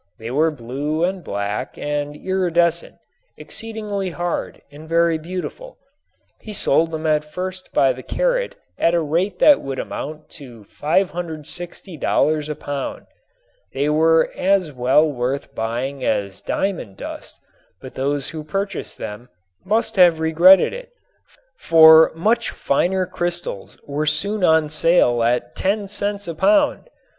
They 0.17 0.31
were 0.31 0.49
blue 0.49 1.03
and 1.03 1.23
black 1.23 1.77
and 1.77 2.15
iridescent, 2.15 2.95
exceedingly 3.37 4.09
hard 4.09 4.63
and 4.71 4.89
very 4.89 5.19
beautiful. 5.19 5.77
He 6.39 6.53
sold 6.53 6.89
them 6.91 7.05
at 7.05 7.23
first 7.23 7.71
by 7.71 7.93
the 7.93 8.01
carat 8.01 8.55
at 8.79 8.95
a 8.95 8.99
rate 8.99 9.37
that 9.37 9.61
would 9.61 9.77
amount 9.77 10.27
to 10.41 10.63
$560 10.65 12.49
a 12.49 12.55
pound. 12.55 13.05
They 13.73 13.89
were 13.91 14.31
as 14.35 14.71
well 14.71 15.07
worth 15.07 15.53
buying 15.53 16.03
as 16.03 16.41
diamond 16.41 16.97
dust, 16.97 17.39
but 17.79 17.93
those 17.93 18.31
who 18.31 18.43
purchased 18.43 18.97
them 18.97 19.29
must 19.63 19.97
have 19.97 20.19
regretted 20.19 20.73
it, 20.73 20.89
for 21.59 22.11
much 22.15 22.49
finer 22.49 23.05
crystals 23.05 23.77
were 23.85 24.07
soon 24.07 24.43
on 24.43 24.67
sale 24.67 25.21
at 25.21 25.55
ten 25.55 25.85
cents 25.85 26.27
a 26.27 26.33
pound. 26.33 26.89